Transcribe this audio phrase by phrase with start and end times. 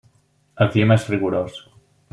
[0.65, 1.63] El clima és rigorós.